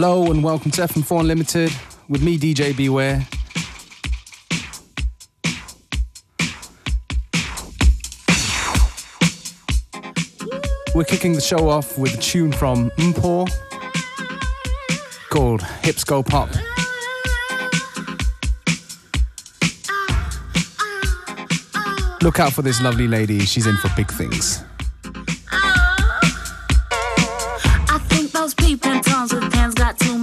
Hello 0.00 0.30
and 0.30 0.44
welcome 0.44 0.70
to 0.70 0.82
FM4 0.82 1.22
Unlimited 1.22 1.72
with 2.08 2.22
me, 2.22 2.38
DJ 2.38 2.72
Beware. 2.76 3.26
We're 10.94 11.02
kicking 11.02 11.32
the 11.32 11.40
show 11.40 11.68
off 11.68 11.98
with 11.98 12.14
a 12.14 12.16
tune 12.18 12.52
from 12.52 12.90
Mpor 12.90 13.50
called 15.30 15.62
Hips 15.82 16.04
Go 16.04 16.22
Pop. 16.22 16.48
Look 22.22 22.38
out 22.38 22.52
for 22.52 22.62
this 22.62 22.80
lovely 22.80 23.08
lady, 23.08 23.40
she's 23.40 23.66
in 23.66 23.76
for 23.78 23.90
big 23.96 24.08
things. 24.12 24.62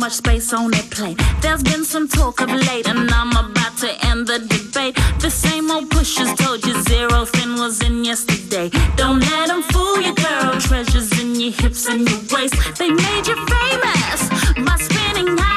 Much 0.05 0.17
space 0.17 0.53
on 0.53 0.69
their 0.69 0.83
plate. 0.91 1.19
There's 1.41 1.63
been 1.63 1.83
some 1.83 2.07
talk 2.07 2.39
of 2.39 2.51
late, 2.51 2.87
and 2.87 3.09
I'm 3.09 3.31
about 3.31 3.75
to 3.79 3.89
end 4.05 4.27
the 4.27 4.37
debate. 4.37 4.95
The 5.19 5.31
same 5.31 5.71
old 5.71 5.89
pushers 5.89 6.31
told 6.35 6.63
you 6.63 6.79
zero 6.83 7.25
thin 7.25 7.55
was 7.55 7.81
in 7.81 8.05
yesterday. 8.05 8.69
Don't 8.97 9.19
let 9.19 9.47
them 9.47 9.63
fool 9.63 9.99
you, 9.99 10.13
girl. 10.13 10.59
Treasures 10.59 11.09
in 11.19 11.33
your 11.39 11.53
hips 11.53 11.87
and 11.87 12.07
your 12.07 12.19
waist. 12.31 12.53
They 12.77 12.91
made 12.91 13.25
you 13.25 13.35
famous 13.53 14.21
by 14.67 14.75
spinning 14.77 15.37
high. 15.39 15.54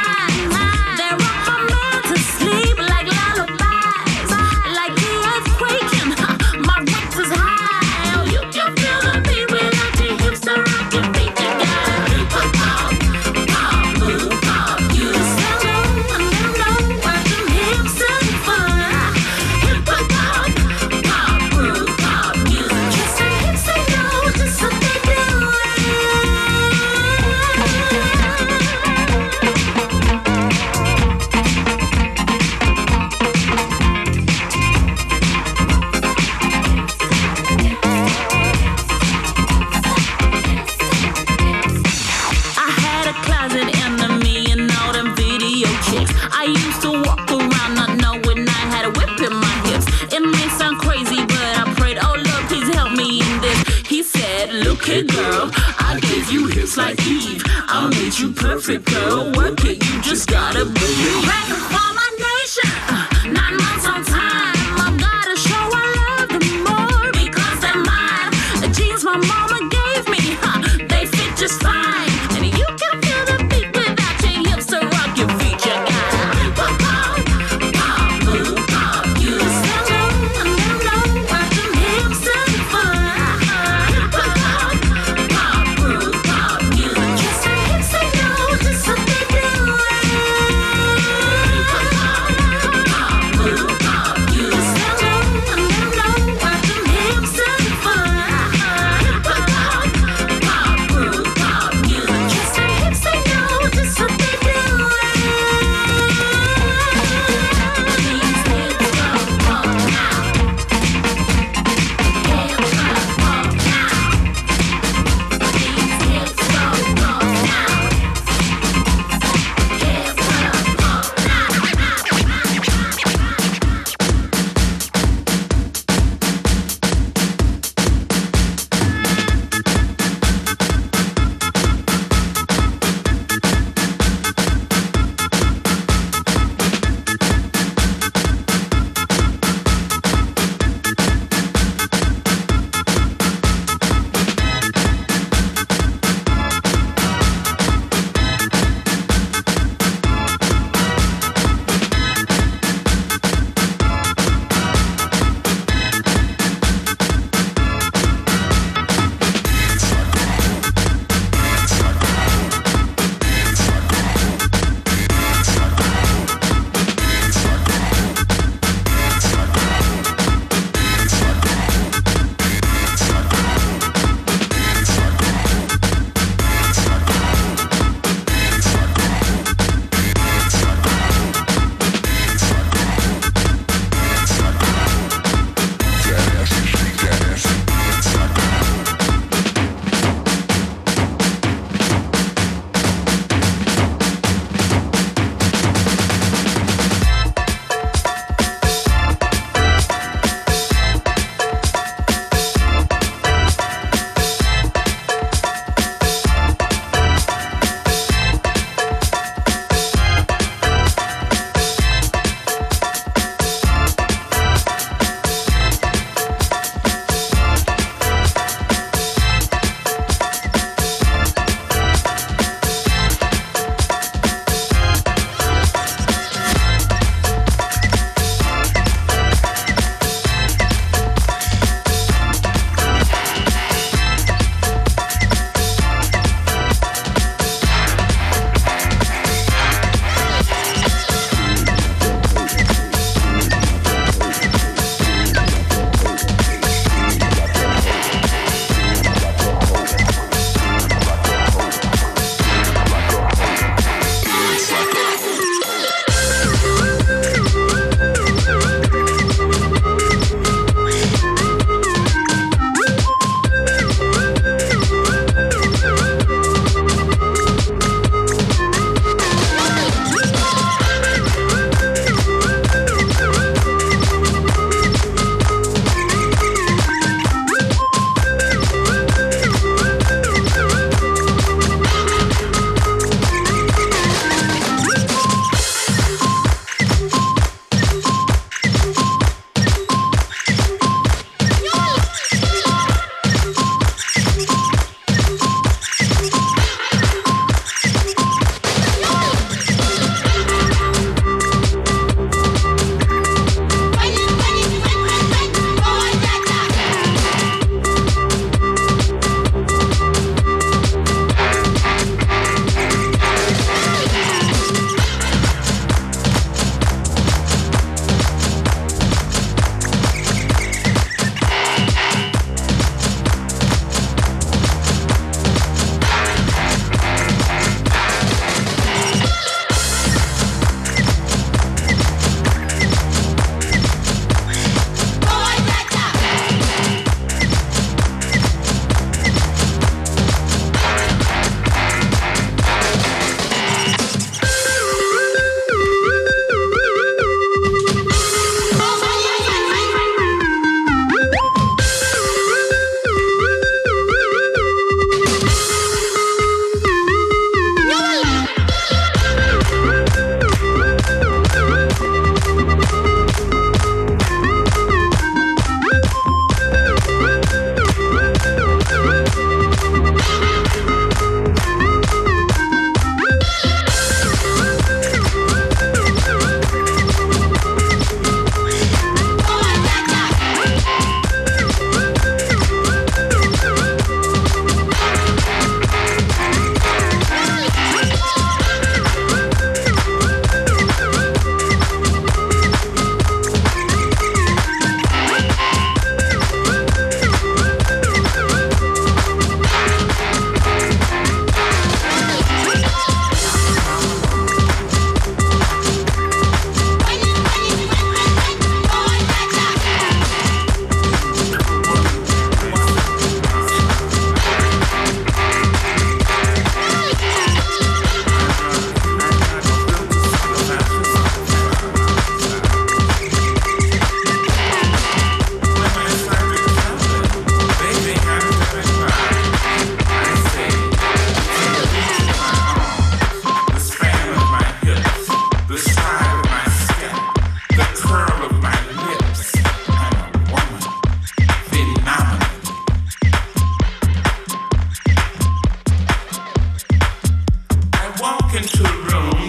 Like 56.79 57.07
Eve. 57.07 57.43
I 57.47 57.91
made 57.91 58.19
you 58.19 58.33
perfect, 58.33 58.87
girl. 58.87 59.33
Work 59.33 59.65
it, 59.65 59.85
you 59.85 60.01
just 60.01 60.29
gotta 60.29 60.65
believe. 60.65 61.88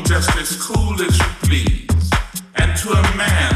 just 0.10 0.36
as 0.38 0.56
cool 0.60 1.00
as 1.04 1.16
you 1.20 1.26
please. 1.44 2.10
And 2.56 2.76
to 2.78 2.90
a 2.90 3.16
man, 3.16 3.49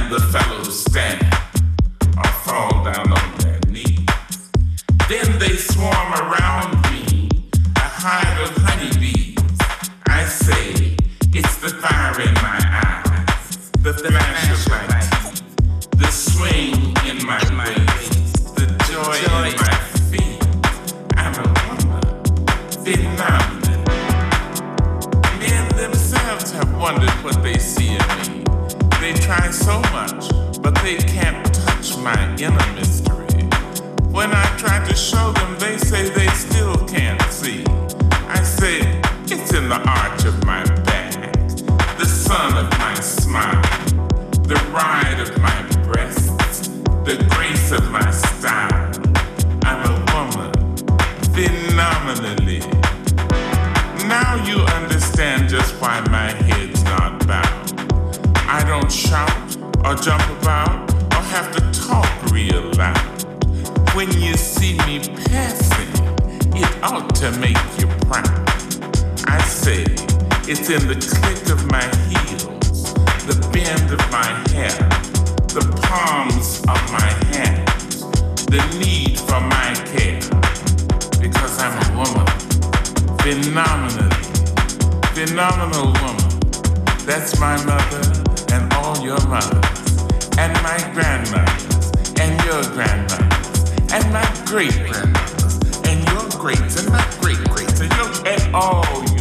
greats 96.64 96.78
and 96.78 96.90
not 96.92 97.20
great 97.20 97.38
great 97.50 97.68
to 97.76 97.84
you 97.84 98.26
at 98.26 98.54
all. 98.54 99.13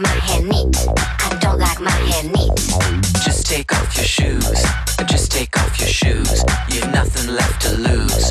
my 0.00 0.08
hair 0.08 0.42
neat. 0.42 0.76
I 0.98 1.38
don't 1.40 1.58
like 1.58 1.80
my 1.80 1.90
hair 1.90 2.24
neat. 2.24 2.56
Just 3.22 3.46
take 3.46 3.72
off 3.72 3.96
your 3.96 4.04
shoes. 4.04 4.64
Just 5.06 5.30
take 5.32 5.56
off 5.58 5.78
your 5.78 5.88
shoes. 5.88 6.44
You've 6.68 6.90
nothing 6.92 7.34
left 7.34 7.62
to 7.62 7.76
lose. 7.76 8.29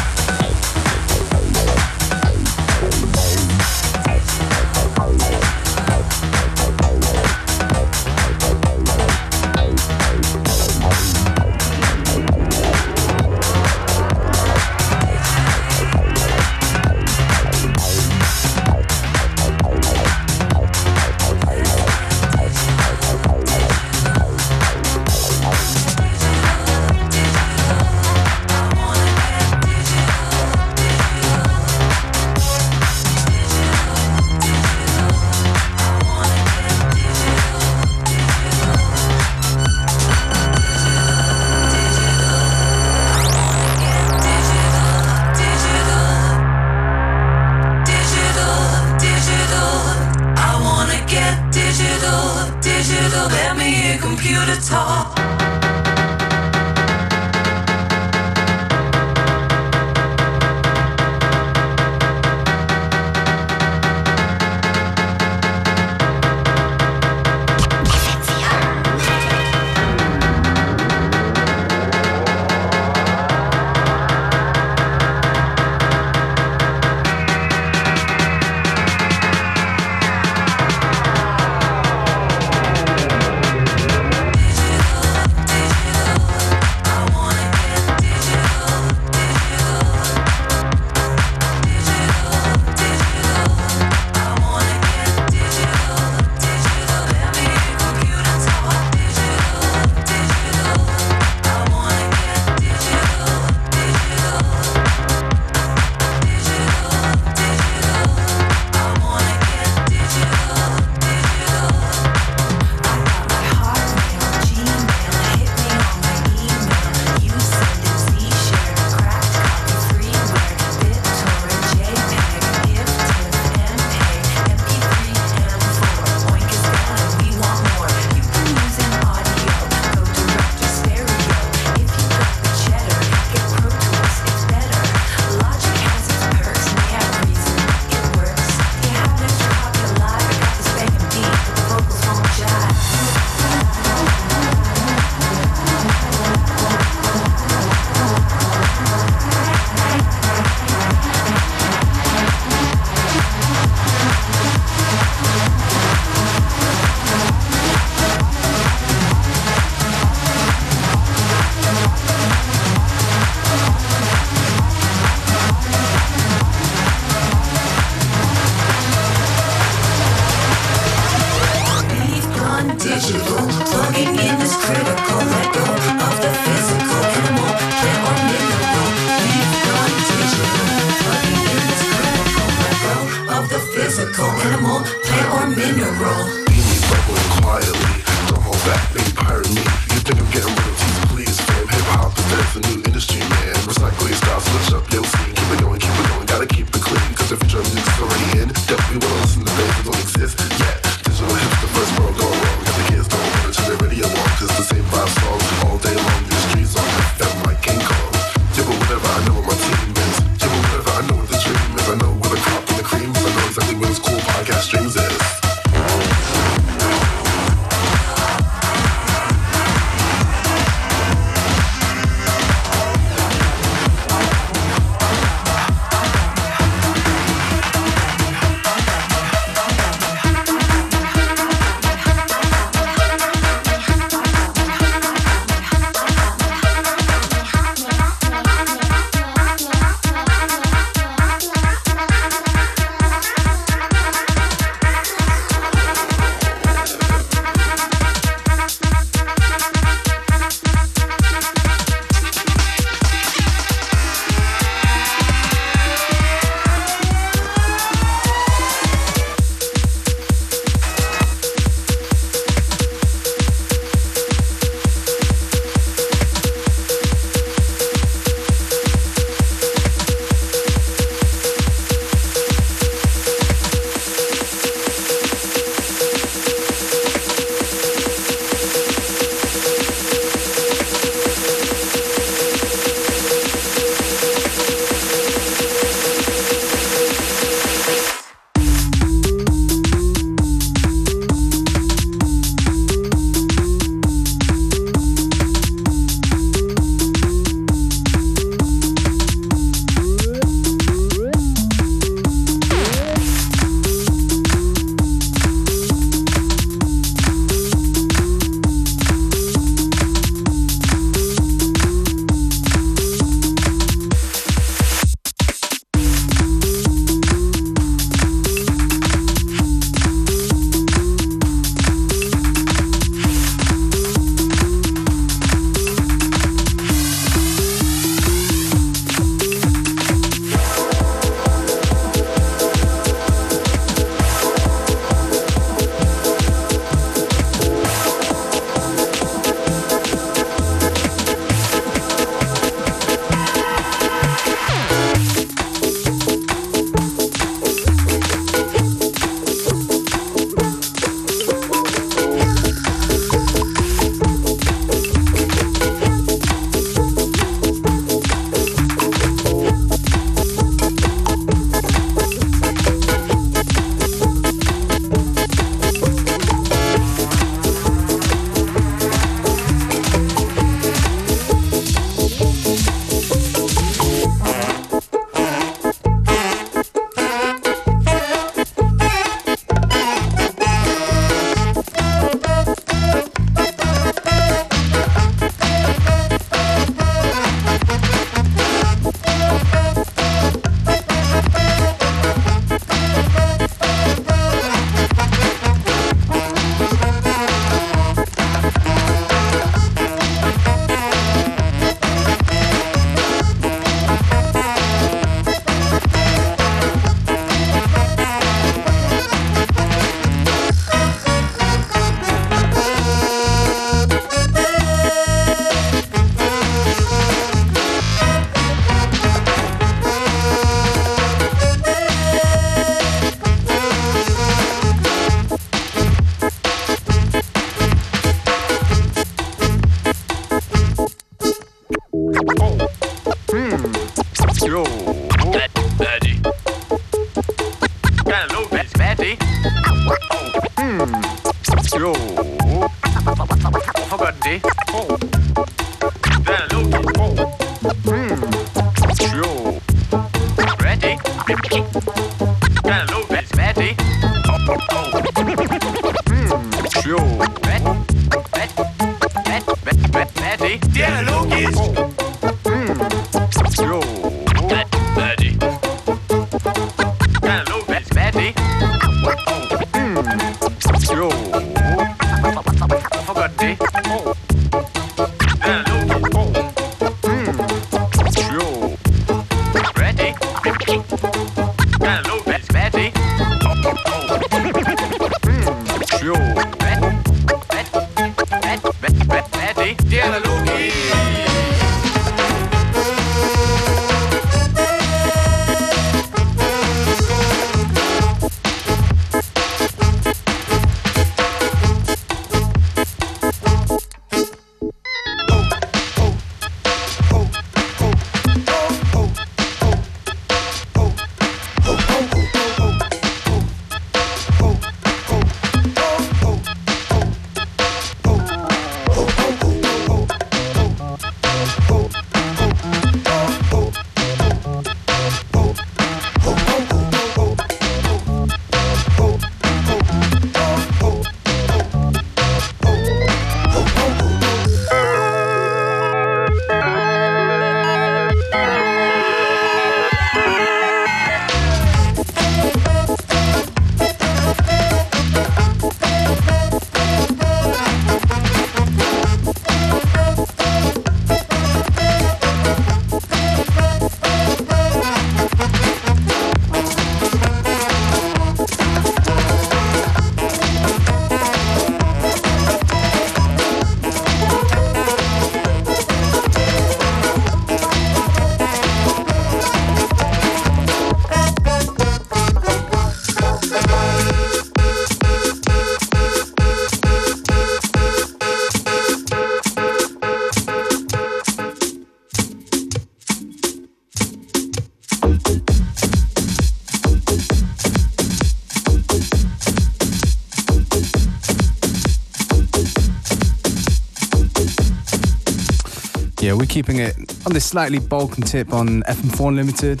Keeping 596.80 597.00
it 597.00 597.14
on 597.44 597.52
this 597.52 597.66
slightly 597.66 597.98
Balkan 597.98 598.42
tip 598.42 598.72
on 598.72 599.02
FM4 599.02 599.48
Unlimited. 599.48 600.00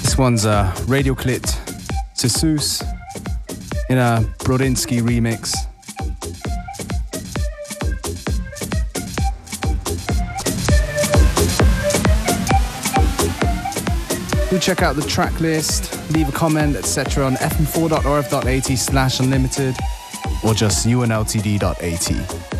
This 0.00 0.16
one's 0.16 0.44
a 0.44 0.72
Radioclit 0.86 1.58
Jesus 2.16 2.82
in 3.88 3.98
a 3.98 4.24
Brodinski 4.44 5.00
remix. 5.02 5.56
Do 14.50 14.58
check 14.60 14.82
out 14.82 14.94
the 14.94 15.02
track 15.02 15.40
list, 15.40 16.12
leave 16.12 16.28
a 16.28 16.32
comment, 16.32 16.76
etc. 16.76 17.26
on 17.26 17.34
fm4.orf.at 17.34 18.78
slash 18.78 19.18
unlimited 19.18 19.74
or 20.44 20.54
just 20.54 20.86
unltd.at. 20.86 22.59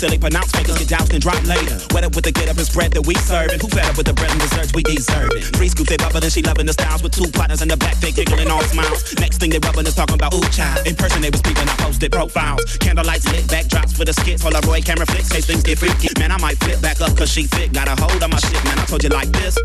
silly 0.00 0.16
pronounce 0.16 0.50
fakers 0.52 0.78
get 0.78 0.88
doused 0.88 1.12
and 1.12 1.20
drop 1.20 1.36
later. 1.44 1.76
Wet 1.92 2.04
up 2.04 2.16
with 2.16 2.24
the 2.24 2.32
get 2.32 2.48
up 2.48 2.56
and 2.56 2.64
spread 2.64 2.90
that 2.96 3.04
we 3.04 3.12
serving. 3.28 3.60
Who 3.60 3.68
fed 3.68 3.84
up 3.84 3.98
with 3.98 4.06
the 4.06 4.14
bread 4.14 4.32
and 4.32 4.40
desserts 4.40 4.72
we 4.72 4.82
deserve 4.82 5.28
it? 5.36 5.44
Three 5.52 5.68
scoop 5.68 5.88
they 5.88 5.98
bubbling, 5.98 6.30
she 6.30 6.40
loving 6.40 6.64
the 6.64 6.72
styles 6.72 7.02
with 7.02 7.12
two 7.12 7.28
partners 7.36 7.60
in 7.60 7.68
the 7.68 7.76
back, 7.76 8.00
they 8.00 8.10
giggling 8.10 8.48
all 8.48 8.62
smiles. 8.64 9.04
Next 9.20 9.36
thing 9.36 9.50
they 9.50 9.60
rubbing 9.60 9.84
is 9.84 9.94
talking 9.94 10.14
about 10.14 10.32
ooh 10.32 10.48
child. 10.56 10.86
In 10.86 10.96
person 10.96 11.20
they 11.20 11.28
was 11.28 11.42
peeping, 11.42 11.68
I 11.68 11.76
posted 11.84 12.10
profiles. 12.12 12.64
Candlelights 12.80 13.28
lit, 13.28 13.44
backdrops 13.52 13.92
for 13.94 14.06
the 14.06 14.14
skits. 14.14 14.42
Polaroid 14.42 14.86
camera 14.86 15.04
flicks, 15.04 15.28
case 15.28 15.44
things 15.44 15.62
get 15.62 15.76
freaky. 15.76 16.08
Man, 16.18 16.32
I 16.32 16.38
might 16.40 16.56
flip 16.64 16.80
back 16.80 17.02
up 17.02 17.14
cause 17.14 17.30
she 17.30 17.44
fit. 17.44 17.74
Got 17.74 17.88
a 17.88 17.94
hold 18.00 18.22
on 18.22 18.30
my 18.30 18.38
shit, 18.40 18.64
man. 18.64 18.78
I 18.78 18.86
told 18.86 19.04
you 19.04 19.10
like 19.10 19.28
this. 19.36 19.60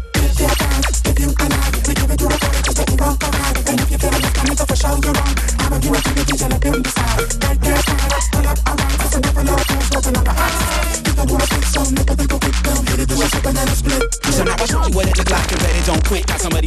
So 4.76 5.55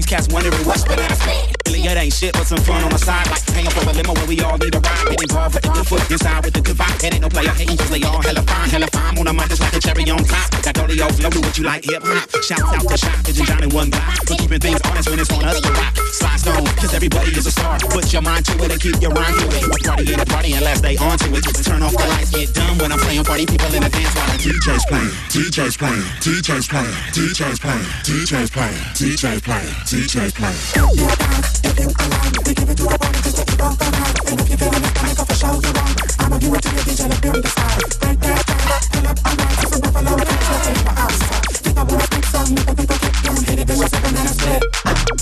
cats 0.09 0.27
wondering 0.33 0.64
what's 0.64 0.85
banana 0.85 1.14
split. 1.14 1.57
Really, 1.66 1.85
it 1.85 1.97
ain't 1.97 2.12
shit 2.12 2.33
but 2.33 2.47
some 2.47 2.59
fun 2.64 2.83
on 2.83 2.90
the 2.90 2.99
side. 2.99 3.29
Like 3.31 3.44
hang 3.51 3.66
up 3.66 3.75
for 3.75 3.88
a 3.88 3.92
limo 3.92 4.14
when 4.14 4.27
we 4.27 4.40
all 4.40 4.57
need 4.57 4.75
a 4.75 4.81
ride. 4.81 5.09
Get 5.11 5.23
involved 5.23 5.55
with 5.55 5.62
the 5.62 5.71
good 5.71 5.87
foot, 5.87 6.11
inside 6.11 6.44
with 6.44 6.55
the 6.55 6.62
good 6.62 6.77
vibe. 6.77 7.05
It 7.05 7.12
ain't 7.12 7.23
no 7.23 7.29
player 7.29 7.51
hating 7.51 7.77
cause 7.77 7.90
they 7.90 8.03
all 8.03 8.23
hella 8.23 8.42
fine, 8.42 8.71
hella 8.71 8.88
fine. 9.09 9.18
On 9.18 9.25
the 9.25 9.33
mic 9.33 9.49
just 9.49 9.61
like 9.61 9.75
a 9.75 9.81
cherry 9.81 10.05
on 10.11 10.18
top. 10.25 10.51
Got 10.62 10.75
dirty 10.75 11.01
old 11.03 11.14
flow, 11.14 11.31
do 11.31 11.40
what 11.40 11.57
you 11.59 11.64
like, 11.64 11.85
hip 11.85 12.03
hop. 12.05 12.29
Shouts 12.42 12.62
out 12.62 12.88
to 12.88 12.97
Shot, 12.97 13.25
Pigeon 13.25 13.47
John 13.47 13.62
and 13.62 13.73
one 13.73 13.90
guy. 13.90 14.14
For 14.27 14.35
keeping 14.37 14.61
things 14.61 14.81
honest 14.85 15.09
when 15.11 15.18
it's 15.18 15.33
on 15.33 15.44
us 15.44 15.61
to 15.61 15.71
rock. 15.73 15.97
Sly 16.12 16.37
Stone, 16.37 16.66
cause 16.77 16.94
everybody 16.94 17.31
is 17.33 17.47
a 17.47 17.51
star. 17.51 17.79
Put 17.90 18.12
your 18.12 18.23
mind 18.23 18.44
to 18.47 18.53
it 18.64 18.73
and 18.73 18.81
keep 18.81 19.01
your 19.01 19.12
rhyme 19.12 19.35
to 19.38 19.47
it. 19.49 19.64
A 19.64 19.79
party 19.85 20.12
ain't 20.12 20.23
a 20.23 20.27
party 20.27 20.53
unless 20.53 20.81
they 20.81 20.97
on 20.97 21.18
to 21.18 21.29
it. 21.35 21.44
Turn 21.64 21.83
off 21.83 21.92
the 21.92 22.07
lights, 22.09 22.31
get 22.31 22.53
dumb 22.55 22.79
when 22.79 22.92
I'm 22.92 22.99
playing 22.99 23.25
party 23.25 23.47
people 23.47 23.73
in 23.75 23.83
the 23.83 23.90
dance 23.90 24.14
while 24.14 24.27
the 24.29 24.38
DJ's 24.38 24.85
playing. 24.87 25.12
DJ's 25.33 25.77
playing, 25.77 26.03
DJ's 26.23 26.68
playing, 26.68 26.94
DJ's 27.14 27.59
playing, 27.59 27.85
DJ's 28.05 28.51
playing, 28.51 28.79
DJ's 28.94 29.40
playing, 29.40 29.68
DJ's 29.88 30.33
playing. 30.33 30.33
DJ's 30.33 30.33
playing, 30.33 30.59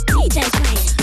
DJ 0.06 0.42
Slam. 0.42 0.95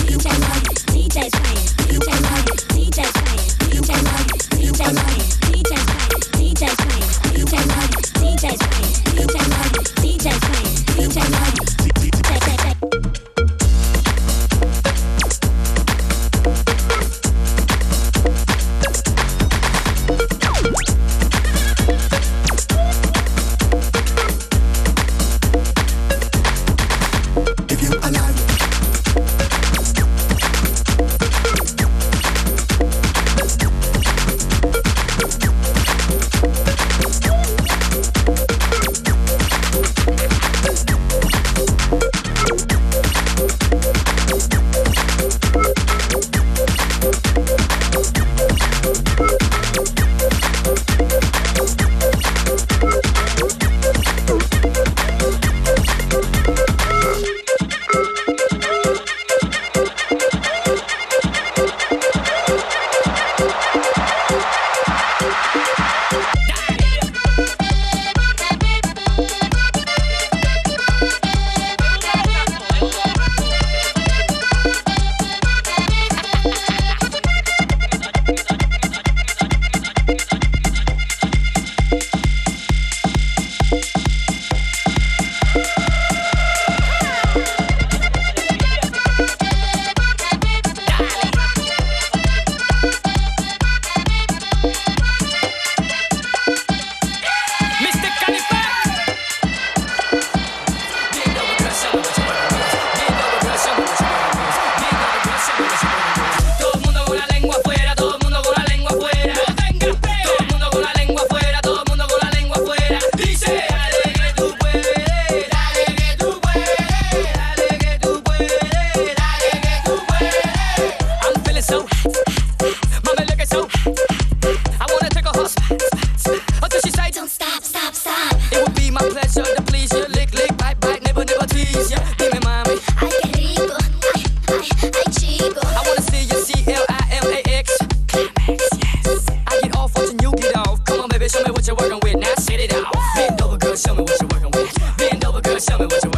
with 145.84 145.92
what 145.92 146.04
you 146.04 146.13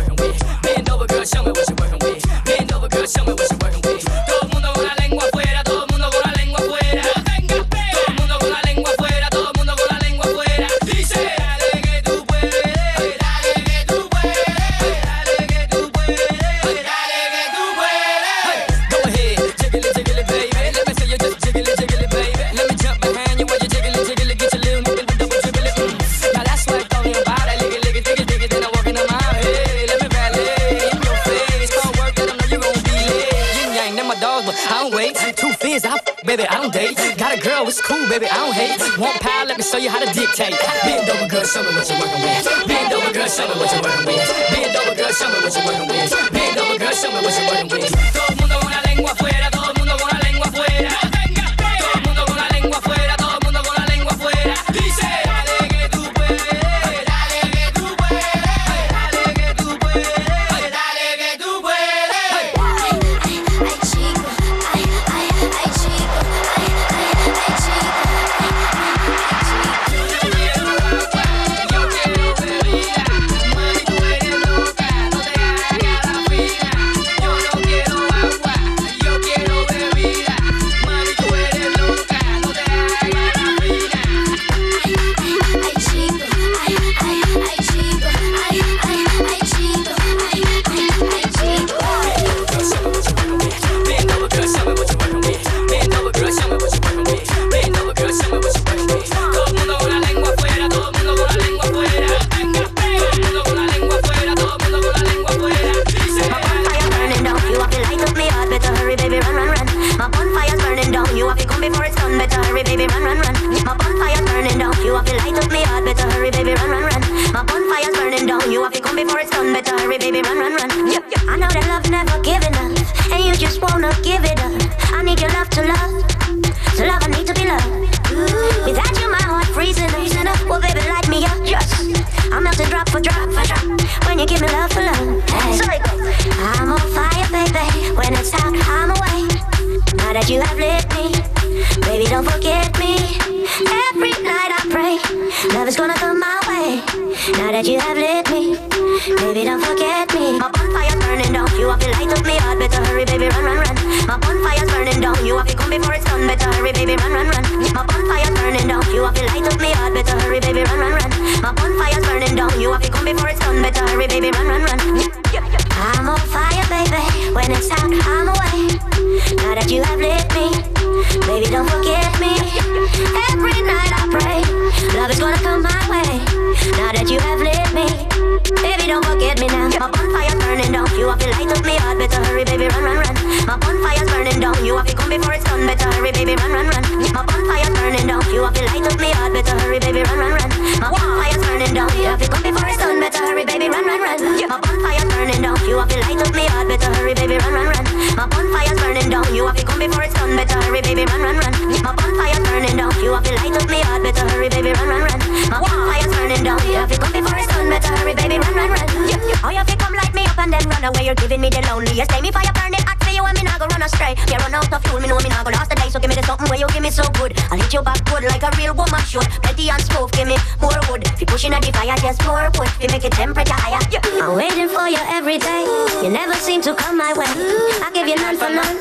done. 200.27 200.37
Better 200.37 200.61
hurry, 200.62 200.83
baby, 200.83 201.05
run, 201.05 201.20
run, 201.22 201.37
run. 201.39 201.53
My 201.83 201.95
bonfire's 201.95 202.39
burning 202.41 202.77
down, 202.77 202.93
you 203.03 203.12
have 203.12 203.24
to 203.24 203.35
light 203.35 203.57
up 203.57 203.68
me 203.70 203.81
heart. 203.81 204.03
Better 204.03 204.29
hurry, 204.29 204.49
baby, 204.49 204.72
run, 204.72 204.89
run, 204.89 205.03
run. 205.03 205.18
My 205.51 205.59
bonfire's 205.61 206.07
burning 206.14 206.45
down, 206.45 206.61
you 206.66 206.74
have 206.74 206.91
to 206.91 206.99
come 206.99 207.12
before 207.12 207.39
it's 207.39 207.47
done. 207.49 207.70
Better 207.70 207.93
hurry, 207.97 208.14
baby, 208.14 208.39
run, 208.39 208.55
run, 208.55 208.70
run. 208.70 208.87
Yeah. 209.09 209.45
Oh, 209.45 209.51
you 209.51 209.59
have 209.59 209.66
to 209.66 209.77
come 209.77 209.95
light 209.95 210.14
me 210.14 210.24
up 210.24 210.39
and 210.39 210.53
then 210.53 210.64
run 210.68 210.85
away. 210.85 211.07
You're 211.07 211.14
giving 211.14 211.41
me 211.41 211.51
the 211.51 211.62
loneliest 211.62 212.11
day. 212.11 212.20
Me 212.20 212.31
fire 212.31 212.53
burning 212.55 212.81
for 212.81 212.95
you 213.16 213.24
and 213.24 213.36
me 213.40 213.44
not 213.48 213.58
go 213.58 213.66
run 213.72 213.82
astray. 213.82 214.14
Me 214.28 214.36
run 214.36 214.52
out 214.52 214.68
of 214.68 214.82
fuel, 214.84 215.00
me 215.00 215.08
know 215.08 215.16
me 215.24 215.32
not 215.32 215.44
go 215.44 215.50
last 215.50 215.70
the 215.72 215.76
day. 215.76 215.88
So 215.88 215.98
give 215.98 216.12
me 216.12 216.16
the 216.16 216.22
something 216.22 216.48
where 216.52 216.60
you 216.60 216.68
give 216.68 216.84
me 216.84 216.90
so 216.92 217.02
good. 217.16 217.32
I'll 217.50 217.56
hit 217.58 217.72
you 217.72 217.80
back 217.80 218.04
good 218.04 218.24
like 218.28 218.44
a 218.44 218.50
real 218.60 218.76
woman 218.76 219.00
should. 219.08 219.24
Plenty 219.40 219.70
and 219.72 219.80
stove, 219.80 220.12
give 220.12 220.28
me 220.28 220.36
more 220.60 220.76
wood. 220.88 221.08
If 221.08 221.20
you 221.20 221.26
pushing 221.26 221.56
at 221.56 221.64
the 221.64 221.72
fire, 221.72 221.96
just 221.96 222.20
pour 222.20 222.44
wood. 222.60 222.68
If 222.76 222.82
you 222.84 222.90
make 222.92 223.04
it 223.04 223.16
temperature 223.16 223.56
higher. 223.56 223.80
Yeah. 223.88 224.04
I'm 224.20 224.36
waiting 224.36 224.68
for 224.68 224.86
you 224.86 225.00
every 225.08 225.38
day. 225.38 225.64
You 226.04 226.10
never 226.12 226.34
seem 226.34 226.60
to 226.68 226.74
come 226.74 226.98
my 226.98 227.16
way. 227.16 227.32
I 227.80 227.88
give 227.96 228.06
you 228.06 228.16
none 228.20 228.36
for 228.36 228.52
none. 228.52 228.76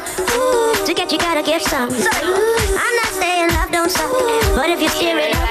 To 0.85 0.91
get 0.93 1.11
you 1.11 1.17
gotta 1.17 1.41
give 1.41 1.63
some. 1.63 1.89
I'm 1.89 2.95
not 3.01 3.11
saying 3.15 3.49
love 3.55 3.71
don't 3.71 3.89
suck, 3.89 4.11
but 4.53 4.69
if 4.69 4.81
you 4.81 4.89
steer 4.89 5.17
it 5.17 5.33
up, 5.35 5.49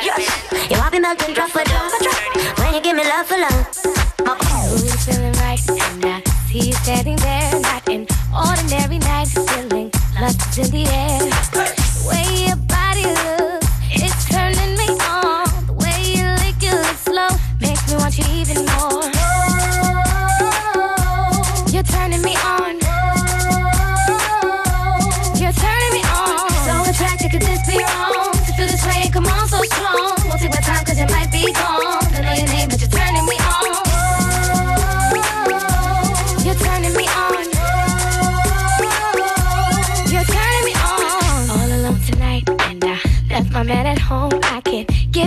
you'll 0.70 0.90
be 0.90 1.00
melting 1.00 1.34
drop 1.34 1.50
for 1.50 1.64
drop. 1.64 1.90
When 2.60 2.74
you 2.74 2.80
give 2.80 2.96
me 2.96 3.04
love 3.04 3.26
for 3.26 3.38
love. 3.40 3.64
Ooh, 4.24 4.78
feeling 5.04 5.32
right, 5.44 5.60
and 5.70 6.04
I 6.04 6.22
see 6.48 6.68
you 6.68 6.72
standing 6.72 7.16
there, 7.16 7.60
not 7.60 7.88
an 7.88 8.06
ordinary 8.34 8.98
night, 8.98 9.28
feeling 9.28 9.90
lust 10.20 10.58
in 10.58 10.70
the 10.70 10.84
air. 10.88 11.53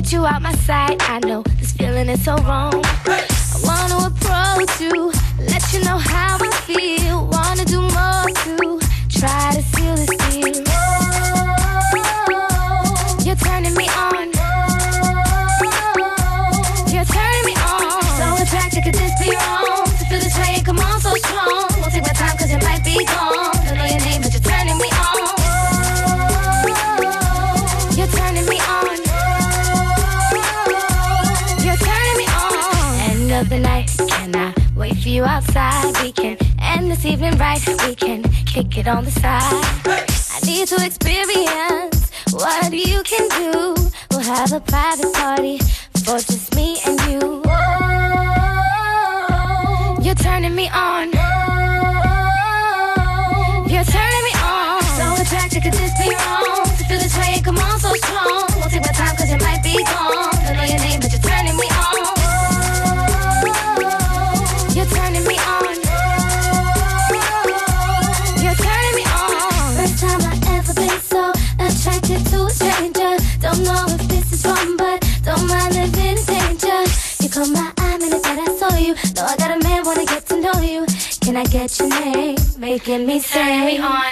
Get 0.02 0.14
you 0.14 0.26
out 0.28 0.44
my 0.44 0.54
sight. 0.54 0.98
I 1.10 1.18
know 1.20 1.42
this 1.60 1.72
feeling 1.72 2.08
is 2.08 2.24
so 2.24 2.36
wrong. 2.48 2.82
I 2.86 3.26
wanna 3.64 3.98
approach 4.12 4.80
you, 4.80 5.12
let 5.40 5.64
you 5.74 5.80
know 5.88 5.98
how 5.98 6.38
I 6.40 6.52
feel. 6.70 7.26
Wanna 7.26 7.66
do 7.66 7.82
more 7.82 8.30
to 8.44 8.80
try 9.10 9.54
to 9.56 9.57
evening 37.08 37.38
right. 37.38 37.66
We 37.88 37.96
can 37.96 38.24
kick 38.46 38.78
it 38.78 38.88
on 38.88 39.06
the 39.06 39.12
side. 39.12 39.42
I 39.86 40.40
need 40.46 40.68
to 40.68 40.76
experience 40.84 42.12
what 42.32 42.74
you 42.74 43.02
can 43.04 43.30
do. 43.30 43.76
We'll 44.12 44.20
have 44.20 44.52
a 44.52 44.60
private 44.60 45.14
party 45.14 45.58
for 46.04 46.20
just 46.20 46.56
me 46.56 46.80
and 46.86 47.00
you. 47.08 47.42
You're 50.04 50.16
turning 50.16 50.56
me 50.56 50.70
on. 50.70 51.12
You're 53.72 53.88
turning 53.96 54.24
me 54.28 54.34
on. 54.44 54.82
So 54.98 55.06
attracted, 55.22 55.64
could 55.64 55.74
this 55.74 55.94
be 55.98 56.14
wrong? 56.14 56.66
To 56.78 56.84
feel 56.90 57.00
this 57.00 57.18
way, 57.18 57.42
come 57.42 57.58
on, 57.58 57.80
so 57.80 57.94
strong. 57.94 58.46
Won't 58.60 58.72
take 58.72 58.82
my 58.82 58.92
time, 58.92 59.16
cause 59.16 59.32
it 59.32 59.42
might 59.42 59.64
be 59.64 59.82
gone. 59.84 60.37
I 81.38 81.44
get 81.44 81.78
your 81.78 81.90
name? 81.90 82.36
Making 82.58 83.06
me 83.06 83.20
say 83.20 83.64
me 83.64 83.78
on. 83.78 84.06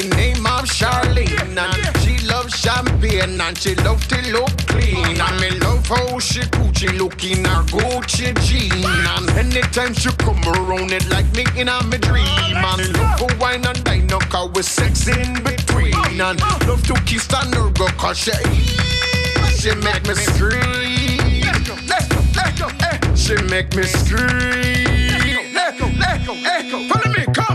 The 0.00 0.16
name 0.16 0.46
of 0.46 0.64
Charlene 0.66 1.56
and 1.56 1.98
she 1.98 2.24
loves 2.26 2.54
champagne 2.54 3.40
and 3.40 3.58
she 3.58 3.74
love 3.76 4.06
to 4.08 4.32
look 4.32 4.50
clean 4.66 5.20
and 5.20 5.40
me 5.40 5.50
love 5.58 5.86
how 5.86 6.18
she 6.18 6.40
Gucci 6.40 6.96
looking 6.98 7.44
her 7.44 7.62
Gucci 7.64 8.34
jean 8.42 8.72
and 8.84 9.30
anytime 9.30 9.94
she 9.94 10.10
come 10.18 10.42
around 10.46 10.92
it 10.92 11.08
like 11.10 11.26
me 11.34 11.44
in 11.60 11.68
a 11.68 11.82
me 11.84 11.98
dream 11.98 12.24
and 12.54 12.96
love 12.96 13.18
for 13.18 13.36
wine 13.38 13.66
and 13.66 13.82
dine 13.84 14.06
no 14.06 14.18
cause 14.18 14.50
we 14.54 14.62
sex 14.62 15.08
in 15.08 15.34
between 15.42 15.94
and 16.20 16.40
love 16.68 16.82
to 16.86 16.94
kiss 17.04 17.26
and 17.34 17.54
her 17.54 17.70
go 17.70 17.86
cause 17.98 18.18
she 18.18 18.32
she 19.58 19.74
make 19.74 20.06
me 20.06 20.14
scream. 20.14 20.62
Eh. 22.80 23.14
She 23.16 23.34
make 23.50 23.74
me 23.74 23.82
scream. 23.82 25.52
Let 25.52 25.76
go, 25.78 25.86
echo. 26.46 26.88
Follow 26.88 27.12
me, 27.12 27.24
come. 27.34 27.47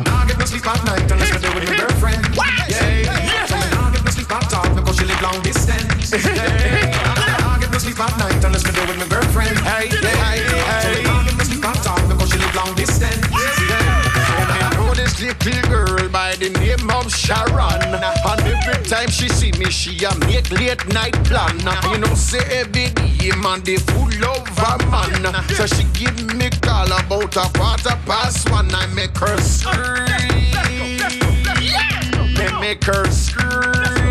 Nah, 0.64 0.72
get 0.72 0.80
no 0.80 0.80
sleep 0.80 0.80
at 0.80 0.86
night 0.86 1.12
unless 1.12 1.32
I 1.34 1.40
do 1.40 1.54
with 1.54 1.68
my 1.68 1.76
girlfriend. 1.76 2.24
Yeah, 2.36 2.68
yeah. 2.72 3.46
So 3.48 3.56
nah 3.76 3.92
get 3.92 4.06
no 4.06 4.12
sleep 4.12 4.32
at 4.32 4.54
all 4.54 4.76
because 4.76 4.96
she 4.98 5.06
live 5.06 5.22
long 5.22 5.42
distance. 5.44 6.14
Yeah. 6.24 7.38
Nah 7.44 7.58
get 7.60 7.72
no 7.72 7.78
sleep 7.80 8.00
at 8.00 8.18
night 8.18 8.44
unless 8.44 8.66
I 8.66 8.72
do 8.72 8.82
with 8.88 8.98
my 8.98 9.08
girlfriend. 9.08 9.60
Hey, 9.60 9.90
hey, 9.90 10.40
hey. 10.40 11.04
So 11.04 11.12
nah 11.12 11.24
get 11.24 11.38
no 11.38 11.44
sleep 11.44 11.66
at 11.66 11.88
all 11.88 12.08
because 12.08 12.30
she 12.32 12.38
live 12.40 12.56
long 12.56 12.74
distance. 12.76 13.28
Yeah. 13.28 14.08
So 14.24 14.36
I 14.40 14.72
know 14.78 14.94
this 14.94 15.20
little 15.20 15.70
girl 15.70 15.93
Sharon. 17.16 17.82
And 17.94 18.42
every 18.42 18.84
time 18.86 19.10
she 19.10 19.30
see 19.30 19.52
me, 19.60 19.70
she 19.70 20.04
a 20.06 20.14
make 20.28 20.50
late 20.52 20.86
night 20.94 21.14
plan. 21.26 21.58
You 21.92 22.00
know, 22.00 22.14
say 22.16 22.44
every 22.52 22.90
day, 22.90 23.32
man, 23.38 23.62
they 23.62 23.78
full 23.78 24.26
of 24.26 24.48
a 24.58 24.78
man. 24.90 25.44
So 25.50 25.66
she 25.68 25.84
give 25.94 26.36
me 26.36 26.50
call 26.62 26.88
about 26.88 27.36
a 27.38 27.50
quarter 27.58 27.98
past 28.06 28.50
one. 28.52 28.74
I 28.74 28.88
make 28.88 29.18
her 29.18 29.38
scream. 29.40 30.04
Me 32.34 32.60
make 32.60 32.84
her 32.86 33.06
scream. 33.12 34.03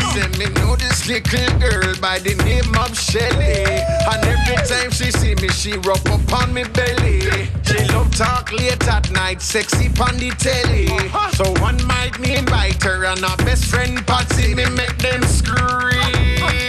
I 0.00 0.28
me 0.38 0.46
know 0.60 0.76
this 0.76 1.06
little 1.08 1.58
girl 1.58 1.94
by 2.00 2.18
the 2.18 2.34
name 2.44 2.74
of 2.78 2.96
Shelly. 2.96 3.64
And 4.10 4.24
every 4.24 4.56
time 4.66 4.90
she 4.90 5.10
see 5.10 5.34
me, 5.34 5.48
she 5.48 5.72
rub 5.78 6.06
up 6.06 6.32
on 6.32 6.54
me 6.54 6.64
belly. 6.64 7.20
She 7.64 7.84
love 7.92 8.14
talk 8.14 8.52
late 8.52 8.86
at 8.88 9.10
night, 9.10 9.42
sexy 9.42 9.88
pon 9.88 10.16
the 10.16 10.30
telly. 10.38 10.86
So 11.34 11.50
one 11.60 11.76
night 11.88 12.18
me 12.20 12.36
invite 12.36 12.82
her 12.82 13.04
and 13.04 13.20
her 13.20 13.36
best 13.44 13.64
friend 13.64 14.06
Patsy, 14.06 14.54
me 14.54 14.68
make 14.70 14.98
them 14.98 15.22
scream. 15.24 15.98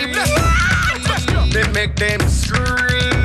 Me 1.49 1.63
make 1.73 1.95
them 1.95 2.19
scream. 2.29 3.18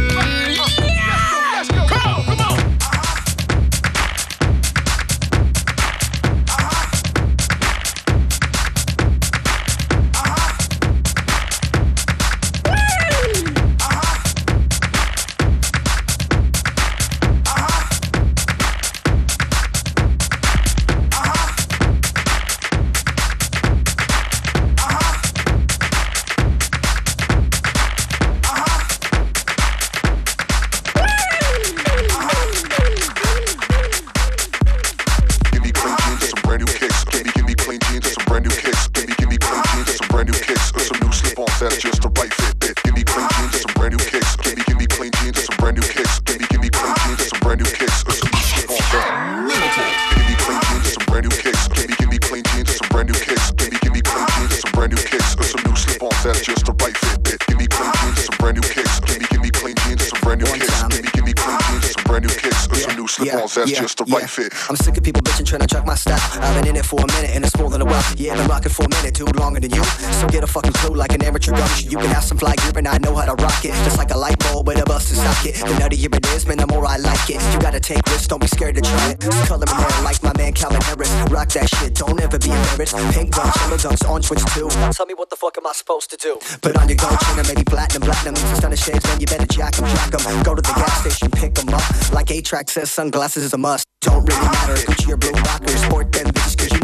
Too 69.25 69.41
longer 69.41 69.61
than 69.61 69.72
you. 69.72 69.83
So 70.20 70.27
get 70.29 70.45
a 70.45 70.47
fucking 70.47 70.72
clue 70.75 70.95
like 70.95 71.12
an 71.12 71.25
amateur 71.25 71.53
gumshoe. 71.53 71.89
You 71.89 71.97
can 71.97 72.11
have 72.11 72.25
some 72.25 72.37
fly 72.37 72.57
gear 72.57 72.72
and 72.77 72.87
I 72.87 72.99
know 72.99 73.14
how 73.14 73.25
to 73.25 73.43
rock 73.43 73.64
it. 73.64 73.72
Just 73.85 73.97
like 73.97 74.11
a 74.11 74.18
light 74.18 74.39
bulb 74.41 74.66
with 74.66 74.79
a 74.79 74.85
busted 74.85 75.16
socket. 75.16 75.55
The 75.55 75.72
nuttier 75.81 76.14
it 76.14 76.27
is, 76.37 76.47
man, 76.47 76.59
the 76.59 76.66
more 76.66 76.85
I 76.87 76.99
like 76.99 77.31
it. 77.31 77.41
You 77.53 77.59
gotta 77.59 77.81
take 77.81 78.05
risks, 78.09 78.27
don't 78.27 78.41
be 78.41 78.49
scared 78.49 78.75
to 78.75 78.83
try 78.83 79.11
it. 79.12 79.25
It's 79.25 79.49
color 79.49 79.64
in 79.64 79.77
there 79.79 80.03
like 80.03 80.22
my 80.22 80.33
man 80.37 80.53
Calvin 80.53 80.83
Harris. 80.83 81.11
Rock 81.31 81.49
that 81.57 81.70
shit, 81.70 81.95
don't 81.95 82.20
ever 82.20 82.39
be 82.39 82.51
embarrassed. 82.51 82.97
Pink 83.16 83.33
dunks, 83.33 83.57
yellow 83.64 83.79
dunks, 83.79 84.09
orange 84.09 84.27
switch 84.27 84.45
too. 84.53 84.68
Tell 84.93 85.07
me 85.07 85.14
what 85.14 85.31
the 85.31 85.37
fuck 85.37 85.57
am 85.57 85.66
I 85.66 85.72
supposed 85.72 86.11
to 86.11 86.16
do? 86.18 86.37
Put 86.61 86.77
on 86.77 86.89
your 86.89 86.99
gold 86.99 87.18
chain 87.25 87.39
and 87.39 87.49
maybe 87.49 87.64
platinum, 87.64 88.03
platinum. 88.03 88.37
Some 88.37 88.57
stunning 88.57 88.77
shades, 88.77 89.05
man, 89.07 89.20
you 89.20 89.27
better 89.27 89.47
jack 89.47 89.79
'em, 89.81 89.89
jack 89.89 90.12
'em. 90.12 90.43
Go 90.43 90.55
to 90.55 90.61
the 90.61 90.75
gas 90.77 91.01
station, 91.01 91.31
pick 91.31 91.59
'em 91.59 91.72
up. 91.72 91.85
Like 92.12 92.31
A-Trak 92.31 92.68
says, 92.68 92.93
sunglasses 92.93 93.45
is 93.45 93.55
a 93.55 93.59
must. 93.59 93.87
Don't 94.03 94.29
really 94.29 94.49
matter, 94.53 94.77
Gucci 94.85 95.12
or 95.12 95.16
blue 95.16 95.33
rockers. 95.49 95.81
Sport 95.81 96.12
them 96.12 96.29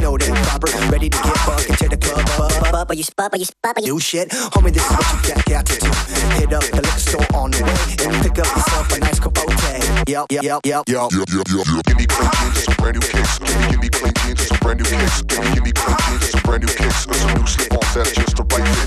know 0.01 0.17
they're 0.17 0.35
proper. 0.49 0.73
Ready 0.91 1.09
to 1.11 1.19
get 1.23 1.37
fucked 1.45 1.69
into 1.69 1.89
the 1.89 1.97
club. 1.97 2.25
Bubba, 2.73 2.97
you 2.97 3.05
spubba, 3.05 3.39
you 3.39 3.47
spubba, 3.47 3.85
you 3.85 4.01
shit. 4.01 4.31
Homie, 4.31 4.73
this 4.73 4.83
is 4.83 4.97
what 4.97 5.07
you 5.13 5.35
got, 5.35 5.45
got 5.45 5.67
to 5.67 5.77
do. 5.79 5.91
Hit 6.41 6.53
up 6.53 6.65
the 6.65 6.81
liquor 6.81 6.99
store 6.99 7.27
on 7.35 7.51
the 7.53 7.63
way 7.63 8.09
and 8.09 8.17
pick 8.25 8.39
up 8.41 8.49
yourself 8.57 8.93
a 8.97 8.99
nice 9.01 9.21
capote. 9.21 9.53
Yep, 10.09 10.27
yep, 10.33 10.43
yep, 10.43 10.61
yep. 10.65 10.83
Yo, 10.89 11.09
yo, 11.13 11.23
yo, 11.29 11.43
yo. 11.47 11.83
Give 11.87 11.97
me 11.97 12.07
clean 12.07 12.31
jeans 12.41 12.65
some 12.65 12.75
brand 12.81 12.97
new 12.97 13.05
kicks. 13.05 13.39
Give 13.39 13.61
me, 13.61 13.67
give 13.71 13.81
me 13.81 13.89
clean 13.91 14.15
jeans 14.25 14.47
some 14.49 14.59
brand 14.59 14.79
new 14.81 14.89
kicks. 14.89 15.23
Give 15.23 15.39
me, 15.39 15.55
give 15.55 15.65
me 15.65 15.73
clean 15.73 15.97
jeans 16.09 16.31
some 16.31 16.43
brand 16.43 16.63
new 16.65 16.73
kicks. 16.73 17.05
Some 17.05 17.35
new 17.37 17.47
slip-ons 17.47 17.95
that's 17.95 18.13
just 18.17 18.37
the 18.37 18.45
right 18.49 18.67
fit. 18.67 18.80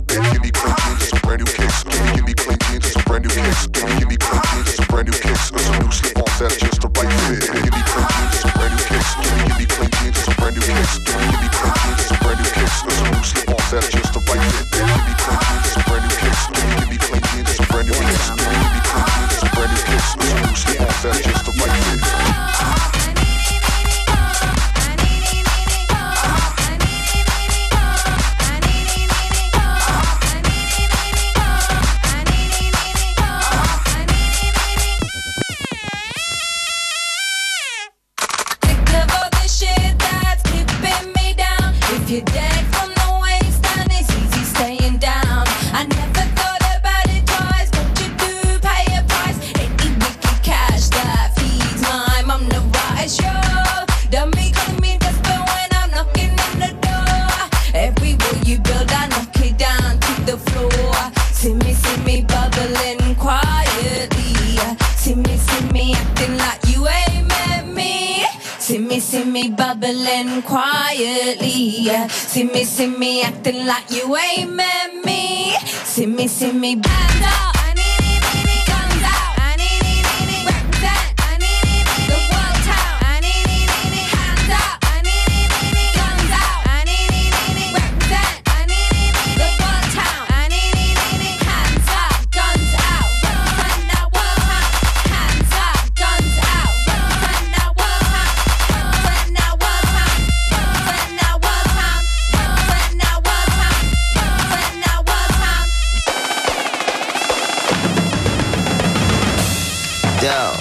Yo, 110.24 110.54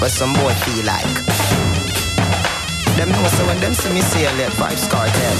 what 0.00 0.10
some 0.10 0.32
boy 0.32 0.54
feel 0.64 0.86
like? 0.86 1.04
Them 2.96 3.10
know 3.10 3.28
so 3.28 3.44
when 3.46 3.60
them 3.60 3.74
see 3.74 3.92
me 3.92 4.00
say 4.00 4.24
let 4.38 4.50
Vybz 4.52 4.88
Kartel. 4.88 5.38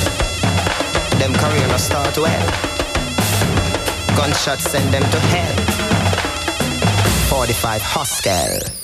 Them 1.18 1.32
career 1.32 1.66
a 1.74 1.78
start 1.78 2.18
well. 2.18 2.46
Gunshots 4.14 4.70
send 4.70 4.92
them 4.92 5.02
to 5.10 5.18
hell. 5.32 5.56
45 7.30 7.80
Hostel. 7.80 8.81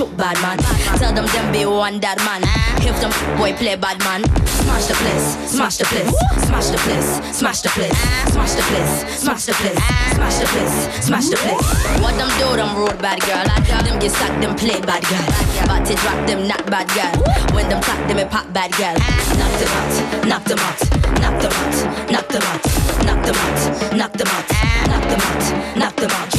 No 0.00 0.06
shoot 0.06 0.16
bad 0.16 0.36
man. 0.42 0.58
Tell 0.98 1.12
them 1.12 1.26
them 1.26 1.52
be 1.52 1.64
one 1.66 2.00
that 2.00 2.16
man. 2.24 2.42
If 2.80 2.96
them 3.00 3.12
boy 3.36 3.52
play 3.52 3.76
bad 3.76 3.98
man, 4.00 4.24
smash 4.46 4.86
the 4.88 4.94
place, 4.94 5.36
smash 5.48 5.76
the 5.76 5.84
place, 5.84 6.08
smash 6.46 6.68
the 6.72 6.78
place, 6.78 7.10
smash 7.36 7.60
the 7.60 7.68
place, 7.68 7.92
smash 8.24 8.52
the 8.56 8.62
place, 8.64 8.92
smash 9.20 9.44
the 9.44 9.52
place, 9.52 9.78
smash 10.16 10.36
the 10.40 10.46
place, 10.48 10.76
smash 11.04 11.28
the 11.28 11.36
place. 11.36 11.64
What 12.00 12.16
them 12.16 12.30
do, 12.40 12.56
them 12.56 12.76
road 12.76 12.98
bad 13.00 13.20
girl. 13.20 13.44
I 13.44 13.60
tell 13.60 13.82
them 13.84 13.98
get 14.00 14.12
sacked, 14.12 14.40
them 14.40 14.56
play 14.56 14.80
bad 14.80 15.04
girl. 15.04 15.26
Body 15.68 15.94
drop 15.94 16.18
them 16.26 16.48
not 16.48 16.64
bad 16.70 16.88
girl. 16.96 17.12
When 17.54 17.68
them 17.68 17.80
tap 17.82 18.00
them 18.08 18.18
a 18.18 18.26
pop 18.26 18.46
bad 18.52 18.72
girl. 18.80 18.96
Knock 19.36 19.52
them 19.60 19.70
out, 19.76 19.94
knock 20.24 20.44
them 20.48 20.60
out, 20.64 20.80
knock 21.20 21.36
them 21.40 21.52
out, 21.52 21.76
knock 22.08 22.28
them 22.28 22.44
out, 22.48 22.64
knock 23.04 23.22
them 23.28 23.36
out, 23.36 23.60
knock 23.96 24.12
them 24.16 24.28
out, 24.32 24.48
knock 24.88 25.04
them 25.04 25.20
out, 25.20 25.76
knock 25.76 25.96
them 25.96 26.10
out. 26.10 26.29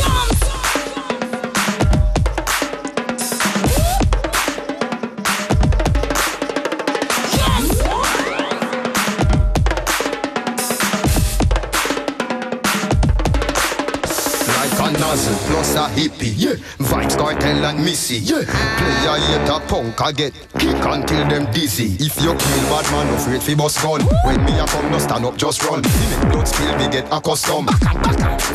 A 15.82 15.86
hippie, 15.86 16.32
yeah. 16.38 16.54
Vybz 16.78 17.18
Kartel 17.18 17.66
and 17.66 17.84
missy, 17.84 18.18
yeah. 18.18 18.46
Player 18.46 19.18
hate 19.18 19.50
a 19.50 19.60
punk, 19.66 20.00
I 20.00 20.12
get 20.12 20.32
kick 20.60 20.78
until 20.78 21.28
them 21.28 21.52
dizzy. 21.52 21.98
If 21.98 22.22
you 22.22 22.36
kill 22.38 22.64
bad 22.70 22.86
man, 22.92 23.12
afraid 23.16 23.42
fi 23.42 23.56
bust 23.56 23.82
gun. 23.82 24.02
When 24.24 24.46
me 24.46 24.60
a 24.60 24.66
come, 24.68 24.92
no 24.92 25.00
stand 25.00 25.26
up, 25.26 25.38
just 25.38 25.64
run. 25.64 25.84
See 25.84 26.18
me 26.22 26.30
blood 26.30 26.48
spill, 26.48 26.78
me 26.78 26.88
get 26.88 27.08
accustomed. 27.12 27.72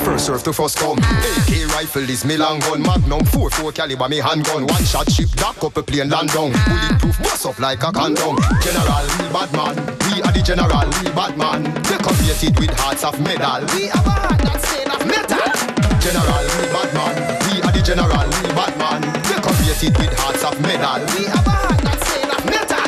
First 0.04 0.26
serve 0.26 0.44
to 0.44 0.52
first 0.52 0.78
come. 0.78 0.98
AK 0.98 1.66
rifle 1.74 2.08
is 2.08 2.24
me 2.24 2.36
long 2.36 2.60
gun, 2.60 2.82
Magnum 2.82 3.22
4-4 3.22 3.74
caliber 3.74 4.08
me 4.08 4.18
handgun. 4.18 4.68
One 4.68 4.84
shot 4.84 5.10
ship, 5.10 5.30
dock 5.30 5.64
up 5.64 5.76
a 5.76 5.82
plane 5.82 6.08
land 6.08 6.32
down. 6.32 6.52
Bulletproof, 6.52 7.18
bust 7.24 7.46
up 7.46 7.58
like 7.58 7.82
a 7.82 7.90
condom. 7.90 8.38
General, 8.62 9.02
we 9.18 9.26
bad 9.34 9.52
man. 9.52 9.74
We 10.14 10.22
are 10.22 10.30
the 10.30 10.42
general, 10.46 10.86
we 11.02 11.10
bad 11.10 11.36
man. 11.36 11.64
Decorated 11.82 12.56
with 12.60 12.70
hearts 12.78 13.02
of 13.02 13.20
metal. 13.20 13.66
We 13.74 13.86
have 13.88 14.06
a 14.06 14.10
heart 14.10 14.38
that's 14.42 14.72
made 14.72 14.94
of 14.94 15.06
metal. 15.08 15.75
General, 16.07 16.44
we 16.61 16.66
bad 16.70 16.94
man. 16.94 17.16
We 17.50 17.61
are 17.62 17.72
the 17.72 17.82
general, 17.82 18.28
we 18.28 18.48
bad 18.54 18.78
man. 18.78 19.00
Decorated 19.26 19.98
with 19.98 20.16
hearts 20.20 20.44
of 20.44 20.61
metal. 20.61 21.02
We 21.18 21.24
have 21.24 21.44
a 21.44 21.50
heart 21.50 21.80
that's 21.82 22.14
made 22.14 22.30
of 22.30 22.44
metal. 22.46 22.86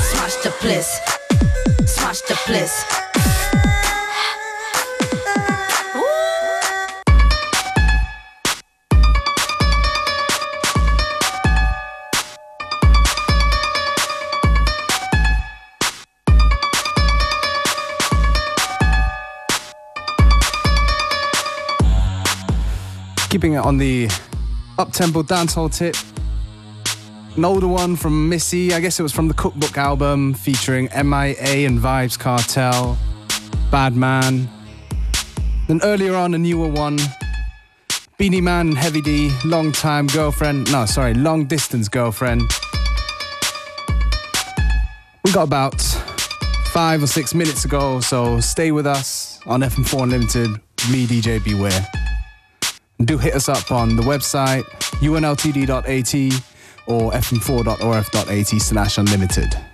Smash 0.00 0.36
the 0.36 0.50
place, 0.52 0.98
smash 1.84 2.22
the 2.22 2.34
place. 2.46 3.01
Keeping 23.42 23.54
it 23.54 23.64
on 23.66 23.76
the 23.76 24.08
up-tempo 24.78 25.24
dancehall 25.24 25.76
tip. 25.76 25.96
An 27.36 27.44
older 27.44 27.66
one 27.66 27.96
from 27.96 28.28
Missy. 28.28 28.72
I 28.72 28.78
guess 28.78 29.00
it 29.00 29.02
was 29.02 29.10
from 29.12 29.26
the 29.26 29.34
Cookbook 29.34 29.76
album 29.76 30.32
featuring 30.32 30.88
MIA 30.94 31.66
and 31.66 31.80
Vybz 31.80 32.16
Kartel. 32.20 32.96
Bad 33.68 33.96
Man. 33.96 34.48
Then 35.66 35.80
earlier 35.82 36.14
on, 36.14 36.34
a 36.34 36.38
newer 36.38 36.68
one. 36.68 37.00
Beenie 38.16 38.40
Man 38.40 38.68
and 38.68 38.78
Heavy 38.78 39.00
D, 39.00 39.36
long 39.44 39.72
time 39.72 40.06
girlfriend. 40.06 40.70
No, 40.70 40.86
sorry, 40.86 41.12
long 41.12 41.46
distance 41.46 41.88
girlfriend. 41.88 42.42
We 45.24 45.32
got 45.32 45.42
about 45.42 45.80
five 46.66 47.02
or 47.02 47.08
six 47.08 47.34
minutes 47.34 47.64
ago, 47.64 47.98
so 47.98 48.38
stay 48.38 48.70
with 48.70 48.86
us 48.86 49.40
on 49.46 49.62
FM4 49.62 50.04
Unlimited. 50.04 50.50
Me, 50.92 51.06
DJ 51.08 51.42
Beware. 51.42 52.01
Do 53.04 53.18
hit 53.18 53.34
us 53.34 53.48
up 53.48 53.72
on 53.72 53.96
the 53.96 54.02
website 54.02 54.64
unltd.at 55.00 56.42
or 56.86 57.12
fm4.orf.at 57.12 58.60
slash 58.60 58.98
unlimited. 58.98 59.71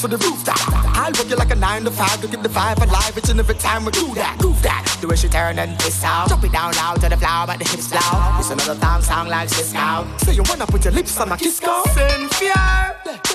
To 0.00 0.08
the 0.08 0.16
rooftop. 0.16 0.56
I'll 0.96 1.12
work 1.12 1.28
you 1.28 1.36
like 1.36 1.50
a 1.50 1.54
nine 1.54 1.84
to 1.84 1.90
five 1.90 2.22
to 2.22 2.26
keep 2.26 2.40
the 2.40 2.48
vibe 2.48 2.80
alive 2.80 3.12
and 3.12 3.38
every 3.38 3.54
time 3.56 3.84
we 3.84 3.92
do 3.92 4.08
that. 4.14 4.40
Move 4.40 4.56
that. 4.62 4.88
The 4.98 5.06
way 5.06 5.14
she 5.14 5.28
turn 5.28 5.58
and 5.58 5.78
twist 5.78 6.02
out. 6.02 6.28
Drop 6.28 6.42
it 6.42 6.52
down 6.52 6.72
loud 6.72 7.04
to 7.04 7.08
the 7.10 7.18
floor, 7.20 7.44
but 7.44 7.58
the 7.60 7.68
hips 7.68 7.92
loud. 7.92 8.40
It's 8.40 8.48
another 8.48 8.80
time 8.80 9.02
song 9.02 9.28
like 9.28 9.50
Sisqo. 9.50 10.08
Say 10.24 10.32
you 10.32 10.42
wanna 10.48 10.64
put 10.64 10.88
your 10.88 10.94
lips 10.96 11.20
on 11.20 11.28
my 11.28 11.36
kiss 11.36 11.60
go. 11.60 11.84
Send 11.92 12.32
fear. 12.40 12.56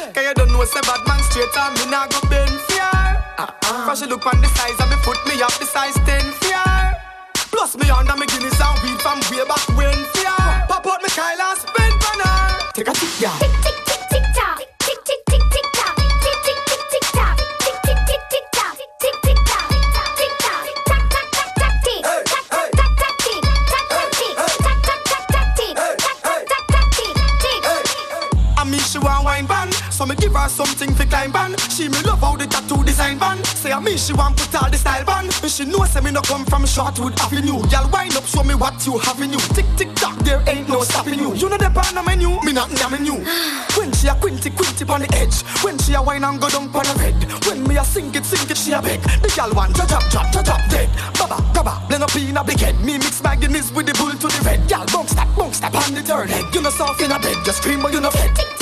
Cause 0.10 0.26
you 0.26 0.34
don't 0.34 0.50
know 0.50 0.66
say 0.66 0.82
bad 0.82 1.06
man 1.06 1.22
straight 1.30 1.54
on 1.54 1.70
me 1.78 1.86
now 1.86 2.10
go 2.10 2.18
bend 2.34 2.58
fear. 2.66 2.90
Uh-uh. 3.38 3.86
Cause 3.86 4.00
she 4.02 4.08
look 4.10 4.26
on 4.26 4.42
the 4.42 4.50
size 4.58 4.74
and 4.82 4.90
me 4.90 4.98
put 5.06 5.22
me 5.30 5.38
up 5.46 5.54
the 5.62 5.70
size 5.70 5.94
10 6.02 6.18
fear. 6.42 6.66
Plus 7.54 7.78
me 7.78 7.94
under 7.94 8.18
me 8.18 8.26
Guinness 8.26 8.58
and 8.58 8.74
weed 8.82 8.98
from 9.06 9.22
way 9.30 9.46
back 9.46 9.62
when 9.78 9.94
fear. 10.18 10.34
Pop 10.66 10.82
out 10.82 10.98
me 11.06 11.14
Kyle 11.14 11.55
she 33.98 34.14
want 34.14 34.36
put 34.36 34.56
all 34.62 34.70
the 34.70 34.78
style 34.78 35.08
And 35.10 35.32
she 35.52 35.66
know 35.66 35.84
say 35.86 36.02
me 36.02 36.12
no 36.12 36.22
come 36.22 36.46
from 36.46 36.64
Shortwood 36.64 37.18
Avenue. 37.20 37.64
Y'all 37.70 37.90
wind 37.92 38.16
up 38.16 38.26
show 38.26 38.44
me 38.44 38.56
what 38.56 38.86
you 38.86 38.98
have 39.00 39.22
in 39.22 39.32
you. 39.32 39.40
Tick 39.56 39.66
tick 39.78 39.94
tock 39.96 40.18
there 40.20 40.44
ain't 40.48 40.68
no 40.68 40.82
stopping 40.82 41.20
you. 41.20 41.34
You 41.36 41.50
know 41.50 41.58
the 41.58 41.70
pan 41.70 41.98
on 41.98 42.06
menu 42.06 42.30
Me 42.44 42.52
not 42.52 42.70
damning 42.72 43.06
you. 43.06 43.24
When 43.78 43.92
she 43.94 44.08
a 44.08 44.16
quinty 44.16 44.50
quinty 44.50 44.84
on 44.90 45.02
the 45.02 45.10
edge. 45.16 45.42
When 45.64 45.78
she 45.78 45.94
a 45.94 46.02
wine 46.02 46.24
and 46.24 46.40
go 46.40 46.50
down 46.50 46.68
on 46.74 46.84
the 46.84 46.96
red. 47.00 47.16
When 47.46 47.64
me 47.68 47.78
a 47.78 47.84
sink 47.84 48.16
it 48.16 48.26
sink 48.26 48.50
it 48.52 48.58
she 48.58 48.72
a 48.74 48.82
beg. 48.82 49.02
The 49.22 49.32
gal 49.36 49.54
want 49.54 49.76
to 49.76 49.86
drop 49.88 50.04
drop 50.12 50.32
to 50.32 50.44
drop 50.44 50.62
dead. 50.70 50.90
Baba 51.18 51.40
baba 51.54 51.86
blend 51.88 52.04
up 52.04 52.16
in 52.16 52.38
a 52.38 52.44
big 52.44 52.60
head. 52.60 52.80
Me 52.82 52.98
mix 52.98 53.24
my 53.24 53.36
Guinness 53.36 53.72
with 53.72 53.86
the 53.86 53.94
bull 53.94 54.12
to 54.12 54.28
the 54.28 54.42
red. 54.44 54.68
Gal 54.68 54.86
bounce 54.88 55.14
that 55.14 55.30
bounce 55.38 55.60
that 55.60 55.76
on 55.76 55.94
the 55.94 56.02
third 56.02 56.30
leg 56.30 56.44
You 56.54 56.62
know 56.62 56.70
soft 56.70 57.02
in 57.02 57.12
a 57.12 57.20
bed 57.20 57.38
Just 57.46 57.60
scream 57.62 57.82
but 57.82 57.94
you 57.94 58.02
know 58.02 58.12
fed 58.12 58.36
Tick 58.36 58.55